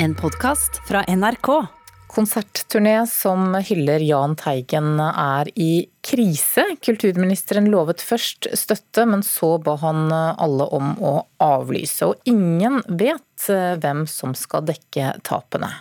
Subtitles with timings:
[0.00, 1.66] En podkast fra NRK.
[2.06, 6.62] Konsertturné som hyller Jahn Teigen er i krise.
[6.86, 12.06] Kulturministeren lovet først støtte, men så ba han alle om å avlyse.
[12.06, 13.48] Og ingen vet
[13.82, 15.72] hvem som skal dekke tapene.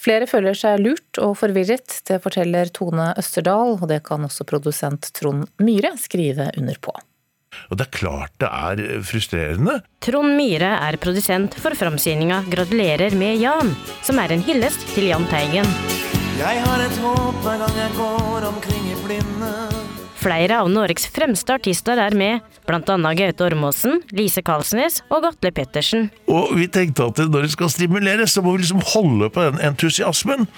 [0.00, 5.12] Flere føler seg lurt og forvirret, det forteller Tone Østerdal, og det kan også produsent
[5.20, 6.96] Trond Myhre skrive under på.
[7.70, 9.80] Og det er klart det er frustrerende.
[10.04, 15.26] Trond Myhre er produsent for framsyninga 'Gratulerer med Jan', som er en hyllest til Jahn
[15.32, 15.68] Teigen.
[16.36, 19.85] Jeg har et håp hver gang jeg går omkring i blinde.
[20.26, 26.08] Flere av Norges fremste artister er med, annet Gaute Ormåsen, Lise Karlsnes og Atle Pettersen.
[26.26, 29.60] Og vi tenkte at når det skal stimuleres, så må vi liksom holde på den
[29.68, 30.48] entusiasmen,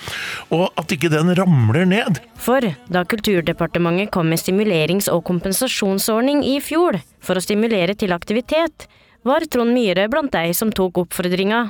[0.48, 2.16] og at ikke den ramler ned.
[2.40, 8.88] For da Kulturdepartementet kom med stimulerings- og kompensasjonsordning i fjor for å stimulere til aktivitet,
[9.20, 11.66] var Trond Myhre blant de som tok oppfordringa,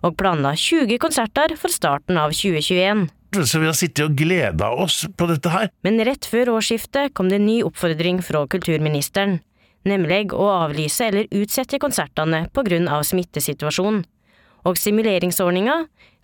[0.00, 3.04] og planla 20 konserter for starten av 2021.
[3.42, 5.70] Så vi har sittet og gleda oss på dette her.
[5.82, 9.40] Men rett før årsskiftet kom det en ny oppfordring fra kulturministeren,
[9.88, 14.04] nemlig å avlyse eller utsette konsertene på grunn av smittesituasjonen.
[14.64, 15.74] Og simuleringsordninga,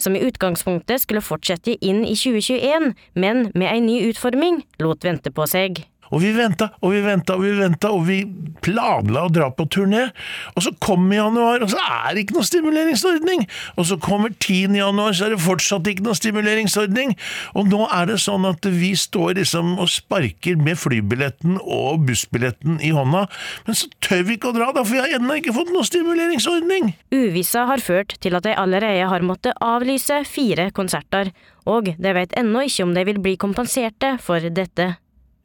[0.00, 5.34] som i utgangspunktet skulle fortsette inn i 2021, men med ei ny utforming, lot vente
[5.34, 5.82] på seg.
[6.10, 8.22] Og vi venta og vi venta og vi venta, og vi
[8.64, 10.06] planla å dra på turné.
[10.54, 13.46] Og så kommer januar, og så er det ikke noe stimuleringsordning!
[13.76, 14.76] Og så kommer 10.
[14.78, 17.16] januar, så er det fortsatt ikke noe stimuleringsordning!
[17.58, 22.80] Og nå er det sånn at vi står liksom og sparker med flybilletten og bussbilletten
[22.84, 23.26] i hånda,
[23.66, 25.86] men så tør vi ikke å dra, da, for vi har ennå ikke fått noe
[25.86, 26.94] stimuleringsordning!
[27.14, 31.32] Uvissa har ført til at de allerede har måttet avlyse fire konserter,
[31.68, 34.94] og de vet ennå ikke om de vil bli kompenserte for dette.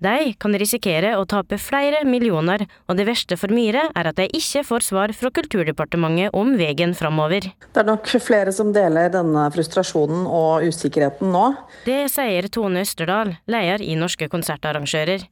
[0.04, 4.28] De kan risikere å tape flere millioner, og det verste for Myhre er at de
[4.28, 7.48] ikke får svar fra Kulturdepartementet om veien framover.
[7.72, 11.46] Det er nok flere som deler denne frustrasjonen og usikkerheten nå.
[11.88, 15.30] Det sier Tone Østerdal, leder i Norske konsertarrangører.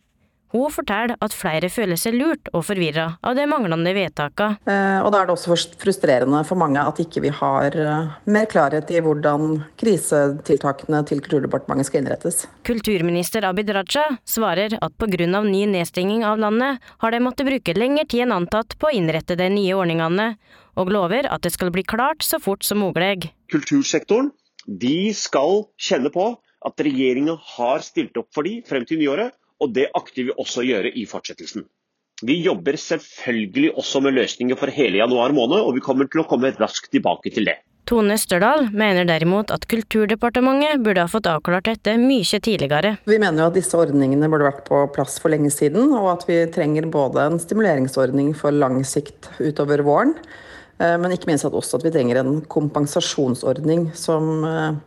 [0.54, 4.60] Hun forteller at flere føler seg lurt og forvirra av de manglende vedtakene.
[4.70, 8.46] Eh, og da er det også frustrerende for mange at ikke vi har eh, mer
[8.52, 12.44] klarhet i hvordan krisetiltakene til Kulturdepartementet skal innrettes.
[12.70, 15.26] Kulturminister Abid Raja svarer at pga.
[15.26, 19.38] ny nedstenging av landet har de måttet bruke lengre tid enn antatt på å innrette
[19.40, 20.36] de nye ordningene,
[20.78, 23.32] og lover at det skal bli klart så fort som mulig.
[23.50, 24.30] Kultursektoren
[24.66, 29.74] de skal kjenne på at regjeringa har stilt opp for dem frem til nyåret og
[29.76, 31.66] det akter vi også å gjøre i fortsettelsen.
[32.24, 36.28] Vi jobber selvfølgelig også med løsninger for hele januar måned, og vi kommer til å
[36.30, 37.58] komme raskt tilbake til det.
[37.90, 42.94] Tone Østerdal mener derimot at Kulturdepartementet burde ha fått avklart dette mye tidligere.
[43.04, 46.24] Vi mener jo at disse ordningene burde vært på plass for lenge siden, og at
[46.30, 50.16] vi trenger både en stimuleringsordning for lang sikt utover våren,
[50.80, 54.82] men ikke minst at også at vi trenger en kompensasjonsordning som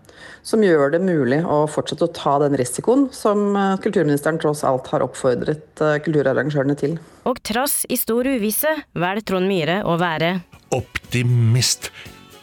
[0.47, 3.51] som gjør det mulig å fortsette å ta den risikoen som
[3.83, 6.95] kulturministeren tross alt har oppfordret kulturarrangørene til.
[7.27, 10.37] Og trass i stor uvisse velger Trond Myhre å være
[10.75, 11.91] Optimist.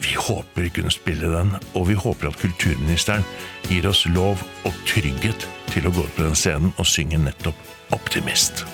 [0.04, 3.24] Vi håper vi kunne spille den, og vi håper at kulturministeren
[3.70, 7.56] gir oss lov og trygghet til å gå på den scenen og synge nettopp.
[7.94, 8.64] Optimist,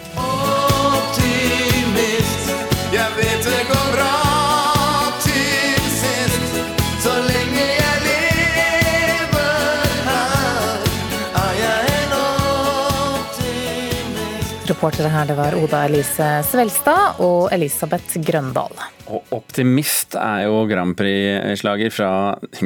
[14.80, 18.72] Reportere her det var Oda Elise Svelstad og Elisabeth Grøndal.
[19.12, 22.12] Og Optimist er jo Grand Prix-slager fra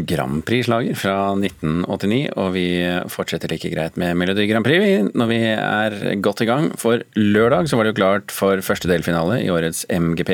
[0.06, 2.68] Grand Prix-slager fra 1989, og vi
[3.10, 6.68] fortsetter like greit med Melodi Grand Prix når vi er godt i gang.
[6.78, 10.30] For lørdag så var det jo klart for første delfinale i årets MGP.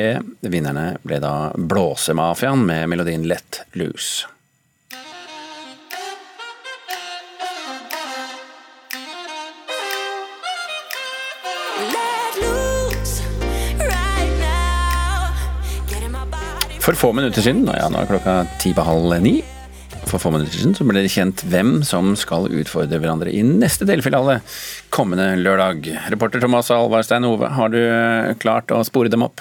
[0.53, 4.29] Vinnerne ble da Blåsemafiaen med melodien Let Loose.
[16.91, 19.37] For få minutter siden, og ja, nå er klokka ti på halv ni,
[20.11, 23.87] for få minutter siden så ble det kjent hvem som skal utfordre hverandre i neste
[23.87, 24.41] delfinale
[24.91, 25.87] kommende lørdag.
[26.11, 27.79] Reporter Thomas Alvarstein Ove, har du
[28.43, 29.38] klart å spore dem opp?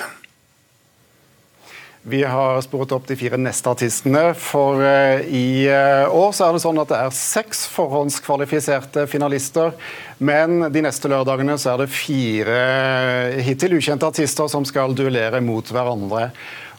[2.05, 4.27] Vi har sporet opp de fire neste artistene.
[4.37, 4.85] For
[5.25, 9.73] i år så er det sånn at det er seks forhåndskvalifiserte finalister.
[10.21, 12.61] Men de neste lørdagene så er det fire
[13.41, 16.29] hittil ukjente artister som skal duellere mot hverandre.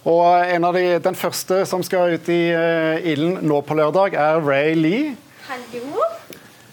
[0.08, 4.16] Og en av de, Den første som skal ut i uh, ilden nå på lørdag,
[4.16, 5.14] er Ray Lee.
[5.50, 6.06] Hallo.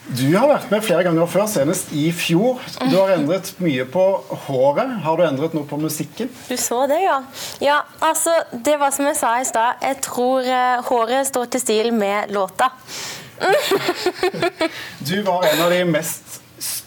[0.08, 2.62] Du har vært med flere ganger før, senest i fjor.
[2.88, 4.04] Du har endret mye på
[4.46, 4.94] håret.
[5.04, 6.30] Har du endret noe på musikken?
[6.48, 7.18] Du så det, ja.
[7.60, 9.84] Ja, altså, det var som jeg sa i stad.
[9.84, 12.72] Jeg tror eh, håret står til stil med låta.
[15.10, 16.27] Du var en av de mest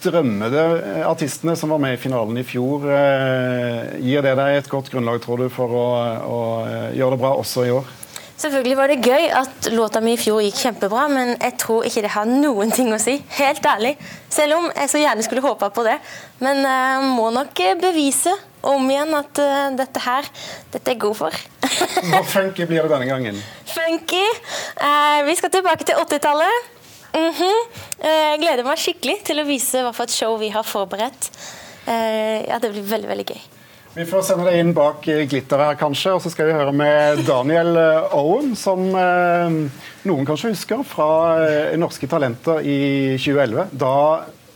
[0.00, 2.86] strømmede eh, artistene som var med i finalen i fjor.
[2.88, 5.86] Eh, Gir det deg et godt grunnlag, tror du, for å,
[6.24, 7.96] å eh, gjøre det bra også i år?
[8.40, 12.04] Selvfølgelig var det gøy at låta mi i fjor gikk kjempebra, men jeg tror ikke
[12.06, 13.18] det har noen ting å si.
[13.36, 13.98] Helt ærlig.
[14.32, 15.98] Selv om jeg så gjerne skulle håpa på det.
[16.40, 18.32] Men jeg må nok bevise
[18.64, 19.42] om igjen at
[19.76, 20.32] dette her,
[20.72, 21.36] dette er jeg god for.
[22.08, 23.44] Hvor funky blir det denne gangen?
[23.76, 24.24] Funky.
[25.28, 26.79] Vi skal tilbake til 80-tallet.
[27.12, 27.32] Mhm.
[27.38, 27.78] -hmm.
[28.02, 31.30] Jeg gleder meg skikkelig til å vise hva for et show vi har forberedt.
[31.86, 33.40] Eh, ja, det blir veldig, veldig gøy.
[33.90, 36.72] Vi får sende deg inn bak glitteret glitter her, kanskje, og så skal vi høre
[36.72, 39.56] med Daniel eh, Owen, som eh,
[40.06, 41.08] noen kanskje husker fra
[41.42, 42.76] eh, Norske Talenter i
[43.18, 43.72] 2011.
[43.72, 43.96] Da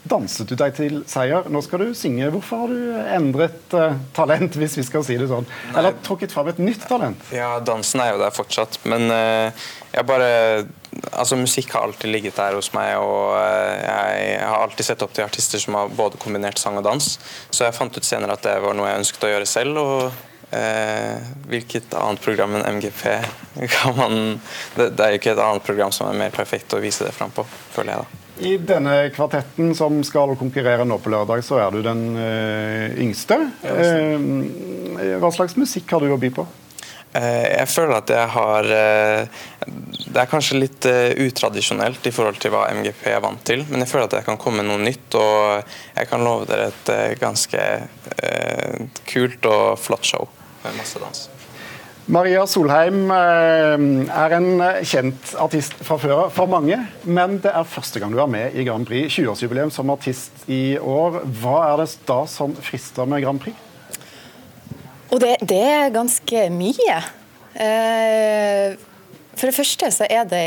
[0.09, 1.49] danset du deg til seier.
[1.53, 2.29] Nå skal du synge.
[2.35, 5.49] Hvorfor har du endret uh, talent, hvis vi skal si det sånn?
[5.75, 7.21] Eller trukket fram et nytt talent?
[7.35, 10.31] Ja, dansen er jo der fortsatt, men uh, jeg bare
[11.11, 15.11] Altså, musikk har alltid ligget der hos meg, og uh, jeg har alltid sett opp
[15.17, 17.09] til artister som har både kombinert sang og dans,
[17.51, 20.55] så jeg fant ut senere at det var noe jeg ønsket å gjøre selv, og
[20.55, 23.03] eh, hvilket annet program enn MGP
[23.75, 24.19] kan man
[24.77, 27.15] det, det er jo ikke et annet program som er mer perfekt å vise det
[27.17, 28.24] fram på, føler jeg da.
[28.43, 33.37] I denne kvartetten som skal konkurrere nå på lørdag, så er du den eh, yngste.
[33.63, 36.47] Eh, hva slags musikk har du å by på?
[37.15, 39.45] Eh, Jeg føler at jeg har eh,
[40.09, 43.85] Det er kanskje litt eh, utradisjonelt i forhold til hva MGP er vant til, men
[43.85, 46.91] jeg føler at jeg kan komme med noe nytt, og jeg kan love dere et
[46.91, 47.63] eh, ganske
[49.15, 50.27] kult og flott show
[50.65, 51.27] med masse dans.
[52.07, 54.49] Maria Solheim eh, er en
[54.85, 56.77] kjent artist fra før for mange,
[57.09, 59.15] men det er første gang du er med i Grand Prix.
[59.17, 61.23] 20-årsjubileum som artist i år.
[61.41, 63.57] Hva er det da som frister med Grand Prix?
[65.09, 66.99] Og det, det er ganske mye.
[67.55, 68.77] Eh,
[69.35, 70.45] For det første så er det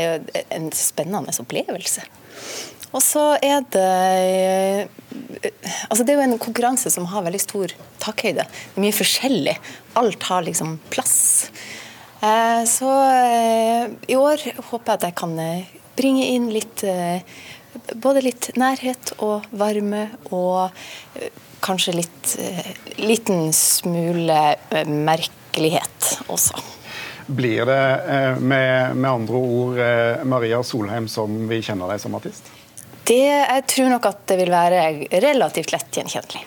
[0.54, 2.06] en spennende opplevelse.
[2.94, 4.88] Og så er det
[5.88, 8.46] Altså det er jo en konkurranse som har veldig stor takhøyde.
[8.46, 9.54] Det er mye forskjellig.
[10.00, 11.18] Alt har liksom plass.
[12.20, 16.84] Eh, Så eh, i år håper jeg at jeg kan eh, bringe inn litt
[17.94, 20.72] Både litt nærhet og varme og
[21.62, 22.32] kanskje litt
[22.98, 24.38] liten smule
[24.88, 26.58] merkelighet også.
[27.28, 27.84] Blir det
[28.40, 29.82] med, med andre ord
[30.26, 32.50] Maria Solheim som vi kjenner deg som artist?
[33.08, 34.82] Det, jeg tror nok at det vil være
[35.24, 36.44] relativt lett gjenkjennelig.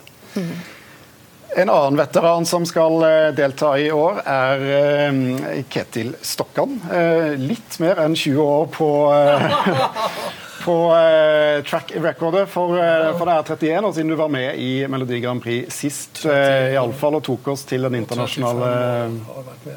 [1.57, 6.77] En annen veteran som skal eh, delta i år, er eh, Ketil Stokkan.
[6.87, 8.87] Eh, Litt mer enn 20 år på,
[10.65, 10.77] på
[11.67, 12.77] track recordet, for,
[13.17, 16.71] for det er 31 år siden du var med i Melodi Grand Prix sist, eh,
[16.71, 18.71] i alle fall, og tok oss til den internasjonale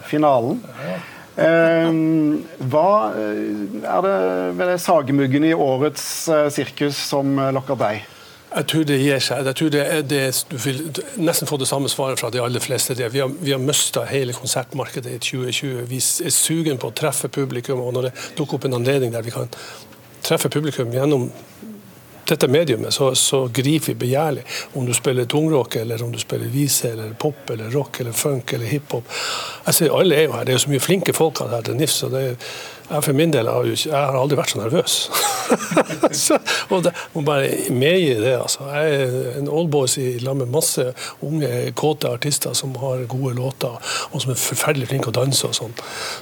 [0.06, 0.62] finalen.
[1.34, 1.92] Eh,
[2.70, 4.18] hva er det
[4.54, 8.04] ved det sagemuggene i årets eh, sirkus som eh, lokker deg?
[8.54, 9.48] Jeg tror det gir seg.
[9.48, 10.84] Jeg tror det er det, Du vil
[11.18, 12.94] nesten få det samme svaret fra de aller fleste.
[12.94, 13.08] Det.
[13.10, 15.88] Vi har, vi har mista hele konsertmarkedet i 2020.
[15.90, 19.26] Vi er sugen på å treffe publikum, og når det dukker opp en anledning der
[19.26, 19.50] vi kan
[20.22, 21.32] treffe publikum gjennom
[22.28, 24.44] dette mediumet, så, så griper vi begjærlig.
[24.74, 28.52] Om du spiller tungrock, eller om du spiller vise, eller pop, eller rock, eller funk,
[28.52, 29.10] eller hiphop.
[29.66, 30.44] Jeg Alle er jo her.
[30.44, 32.02] Det er jo så mye flinke folk her til NIFS.
[32.02, 32.34] og det er
[32.90, 34.94] jeg for min del har, jeg har aldri vært så nervøs.
[36.24, 36.36] så,
[36.68, 38.34] og det, må bare medgi det.
[38.36, 38.66] altså.
[38.74, 40.84] Jeg er en oldboys i lag med masse
[41.24, 41.48] unge,
[41.80, 43.78] kåte artister som har gode låter,
[44.10, 45.72] og som er forferdelig flinke å danse og sånn.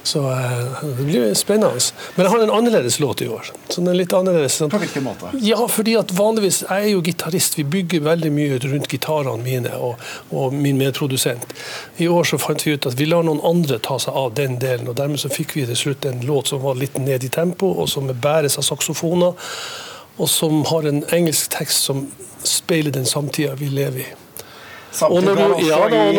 [0.07, 1.83] Så eh, det blir spennende.
[2.15, 3.51] Men jeg har en annerledes låt i år.
[3.67, 4.55] Så den er litt annerledes.
[4.61, 4.71] Sånn.
[4.71, 5.33] På hvilken måte?
[5.43, 7.57] Ja, fordi at vanligvis Jeg er jo gitarist.
[7.57, 9.99] Vi bygger veldig mye rundt gitarene mine og,
[10.31, 11.51] og min medprodusent.
[11.99, 14.59] I år så fant vi ut at vi lar noen andre ta seg av den
[14.61, 17.31] delen, og dermed så fikk vi til slutt en låt som var litt ned i
[17.33, 19.33] tempo, og som bæres av saksofoner,
[20.21, 22.05] og som har en engelsk tekst som
[22.45, 24.11] speiler den samtida vi lever i.
[24.93, 26.17] Samtidig er det også i,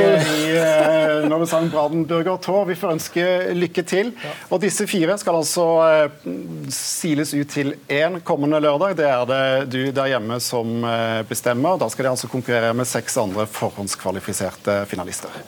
[0.50, 2.64] i, eh, når vi sang Brandenburger Tor.
[2.66, 4.10] Vi får ønske lykke til.
[4.50, 6.30] Og disse fire skal altså eh,
[6.74, 8.96] siles ut til én kommende lørdag.
[8.98, 11.78] Det er det du der hjemme som eh, bestemmer.
[11.78, 15.44] Da skal de altså konkurrere med seks andre forhåndskvalifiserte finalister.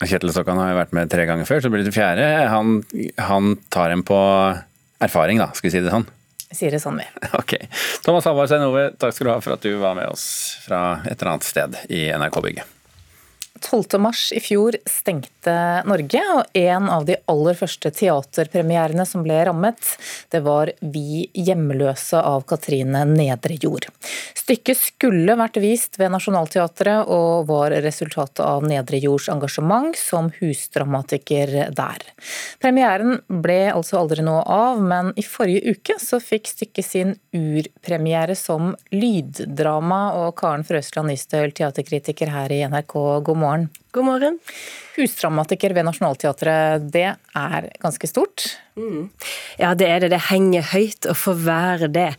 [0.00, 2.24] Kjetil Stokkan har vært med tre ganger før, så blir det fjerde.
[2.48, 2.80] Han,
[3.20, 4.16] han tar en på
[5.04, 6.08] erfaring, da, skal vi si det sånn.
[6.50, 7.06] Sier det sånn, vi.
[7.40, 7.54] Ok.
[8.04, 10.24] Thomas Halvard Stein Ove, takk skal du ha for at du var med oss
[10.64, 12.79] fra et eller annet sted i NRK-bygget.
[13.60, 14.00] 12.
[14.00, 15.54] mars i fjor stengte
[15.86, 19.92] Norge, og en av de aller første teaterpremierene som ble rammet,
[20.32, 23.88] det var Vi hjemløse av Katrine Nedrejord.
[24.38, 32.06] Stykket skulle vært vist ved Nationaltheatret og var resultatet av Nedrejords engasjement som husdramatiker der.
[32.62, 38.34] Premieren ble altså aldri noe av, men i forrige uke så fikk stykket sin urpremiere
[38.38, 43.49] som lyddrama, og Karen Frøsland Nystøl, teaterkritiker her i NRK, god morgen.
[43.94, 44.38] God morgen.
[44.96, 47.06] Husdramatiker ved Nationaltheatret, det
[47.38, 48.46] er ganske stort?
[48.78, 49.08] Mm.
[49.58, 50.12] Ja, det er det.
[50.14, 52.10] Det henger høyt å få være det.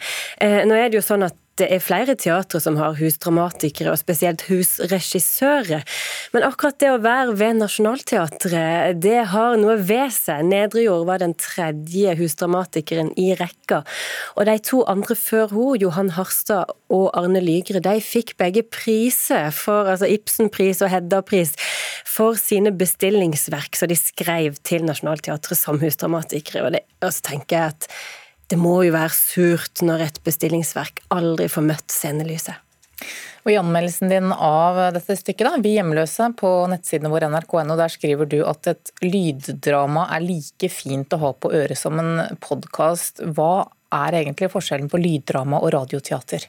[0.42, 4.00] Eh, nå er det jo sånn at det er flere teatre som har husdramatikere, og
[4.02, 5.86] spesielt husregissører.
[6.34, 10.44] Men akkurat det å være ved Nationaltheatret, det har noe ved seg.
[10.50, 13.84] Nedrejord var den tredje husdramatikeren i rekka.
[14.36, 19.52] Og de to andre før hun, Johan Harstad og Arne Lygre, de fikk begge priser,
[19.56, 21.54] for, altså Ibsenpris og Hedda-pris,
[22.08, 26.66] for sine bestillingsverk som de skrev til Nationaltheatret som husdramatikere.
[26.66, 27.90] Og, det, og så tenker jeg at
[28.52, 32.60] det må jo være surt når et bestillingsverk aldri får møtt scenelyset.
[33.42, 37.90] Og I anmeldelsen din av dette stykket, da, Vi hjemløse, på nettsidene våre nrk.no, der
[37.90, 43.24] skriver du at et lyddrama er like fint å ha på øret som en podkast.
[43.34, 46.46] Hva er egentlig forskjellen på lyddrama og radioteater?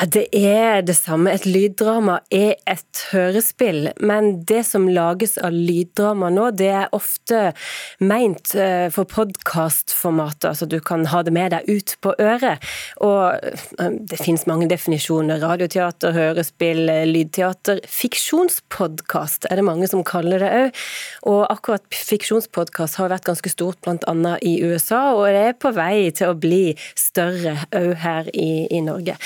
[0.00, 1.30] Det er det samme.
[1.36, 7.52] Et lyddrama er et hørespill, men det som lages av lyddrama nå, det er ofte
[8.00, 12.64] meint eh, for podkastformatet, altså du kan ha det med deg ut på øret.
[13.04, 15.44] Og eh, det finnes mange definisjoner.
[15.44, 17.84] Radioteater, hørespill, lydteater.
[17.86, 20.84] Fiksjonspodkast er det mange som kaller det òg.
[21.30, 24.36] Og akkurat fiksjonspodkast har vært ganske stort bl.a.
[24.40, 28.80] i USA, og det er på vei til å bli større òg her i, i
[28.82, 29.20] Norge.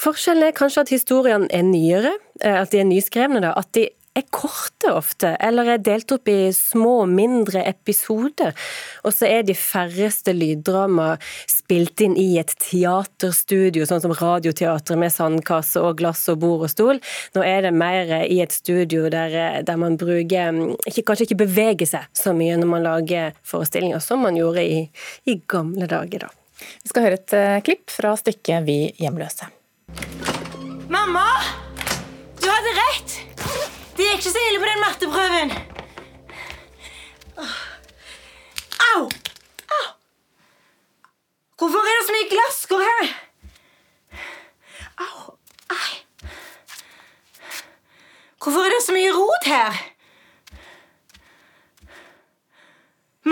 [0.00, 3.52] Forskjellen er kanskje at historiene er nyere, eh, at de er nyskrevne.
[3.52, 8.56] At de er korte ofte, eller er delt opp i små, mindre episoder.
[9.04, 11.12] Og så er de færreste lyddrama
[11.48, 16.72] spilt inn i et teaterstudio, sånn som Radioteatret med sandkasse og glass og bord og
[16.72, 17.02] stol.
[17.36, 21.88] Nå er det mer i et studio der, der man bruker ikke, Kanskje ikke beveger
[21.92, 24.82] seg så mye når man lager forestillinger, som man gjorde i,
[25.30, 26.34] i gamle dager, da.
[26.82, 29.59] Vi skal høre et klipp fra stykket Vi hjemløse.
[31.10, 31.42] Mamma!
[32.40, 33.12] Du hadde rett!
[33.96, 35.50] Det gikk ikke så ille på den matteprøven.
[38.86, 39.00] Au!
[39.78, 39.88] Au!
[41.58, 43.10] Hvorfor er det så mye glasskår her?
[45.08, 45.34] Au!
[45.74, 45.90] Ai.
[48.38, 49.82] Hvorfor er det så mye rot her?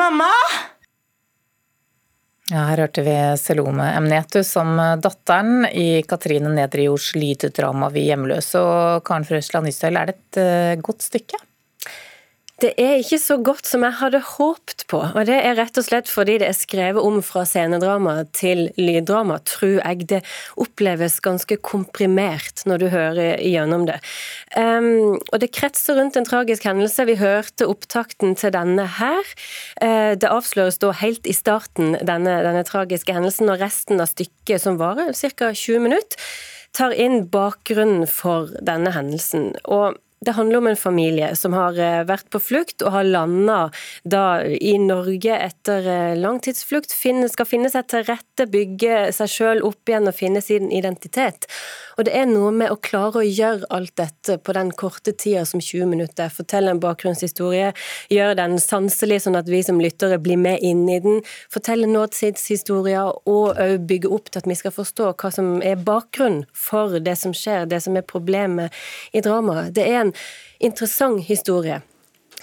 [0.02, 0.32] Mamma?
[2.48, 8.62] Ja, her hørte vi Selome Emnetu som datteren i Katrine Nedrejords lyddrama Vi hjemløse.
[8.62, 11.42] Og Karen Frøsland Nystøl, er det et uh, godt stykke?
[12.58, 15.84] Det er ikke så godt som jeg hadde håpt på, og det er rett og
[15.86, 20.18] slett fordi det er skrevet om fra scenedrama til lyddrama, tror jeg det
[20.58, 24.00] oppleves ganske komprimert når du hører gjennom det.
[24.58, 27.06] Um, og det kretser rundt en tragisk hendelse.
[27.06, 29.32] Vi hørte opptakten til denne her.
[29.78, 34.58] Uh, det avsløres da helt i starten, denne, denne tragiske hendelsen, og resten av stykket,
[34.66, 35.54] som varer ca.
[35.54, 36.26] 20 minutter,
[36.74, 39.52] tar inn bakgrunnen for denne hendelsen.
[39.62, 43.58] Og det handler om en familie som har eh, vært på flukt og har landa
[44.60, 46.90] i Norge etter langtidsflukt.
[46.92, 47.28] langtidsflukt.
[47.32, 51.46] Skal finne seg til rette, bygge seg sjøl opp igjen og finne sin identitet.
[51.98, 55.42] Og det er noe med å klare å gjøre alt dette på den korte tida
[55.48, 56.30] som 20 minutter.
[56.30, 57.72] Fortelle en bakgrunnshistorie,
[58.14, 61.20] gjøre den sanselig sånn at vi som lyttere blir med inn i den.
[61.50, 66.46] Fortelle nåtidshistorier og òg bygge opp til at vi skal forstå hva som er bakgrunnen
[66.54, 68.74] for det som skjer, det som er problemet
[69.10, 69.74] i dramaet.
[69.74, 70.14] Det er en
[70.62, 71.82] interessant historie.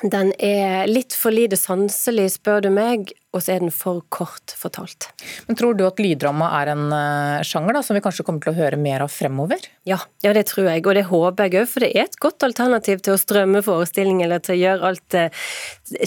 [0.04, 4.54] Den er litt for lite sanselig, spør du meg, og så er den for kort
[4.56, 5.10] fortalt.
[5.50, 8.54] Men Tror du at lyddrama er en uh, sjanger da, som vi kanskje kommer til
[8.54, 9.68] å høre mer av fremover?
[9.88, 12.46] Ja, ja det tror jeg, og det håper jeg òg, for det er et godt
[12.48, 15.46] alternativ til å strømme forestilling eller til å gjøre alt uh,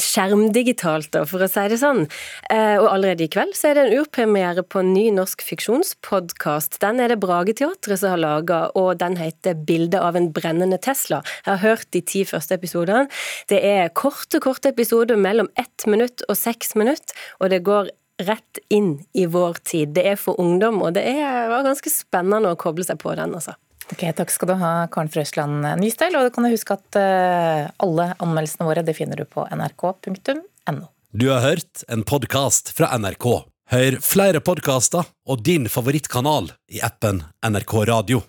[0.09, 2.07] skjermdigitalt, da, for å si det sånn.
[2.49, 6.81] Uh, og allerede i kveld så er det en urpremiere på en ny norsk fiksjonspodkast.
[6.85, 11.21] Den er det Brageteatret som har laga, og den heter 'Bilde av en brennende Tesla'.
[11.45, 13.07] Jeg har hørt de ti første episodene.
[13.53, 17.91] Det er korte, korte episoder mellom ett minutt og seks minutt og det går
[18.27, 19.95] rett inn i vår tid.
[19.95, 23.37] Det er for ungdom, og det er, var ganske spennende å koble seg på den,
[23.39, 23.55] altså.
[23.89, 26.19] Ok, Takk skal du ha, Karen Frøsland Nystøyl.
[26.19, 30.91] Og du kan huske at uh, alle anmeldelsene våre det finner du på nrk.no.
[31.17, 33.31] Du har hørt en podkast fra NRK.
[33.73, 38.27] Hør flere podkaster og din favorittkanal i appen NRK Radio.